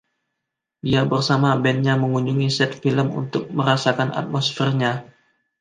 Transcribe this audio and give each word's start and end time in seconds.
Dia 0.87 1.01
bersama 1.11 1.49
bandnya 1.63 1.93
mengunjungi 2.03 2.49
set 2.57 2.71
film 2.83 3.07
untuk 3.21 3.43
merasakan 3.57 4.09
atmosfernya. 4.21 4.93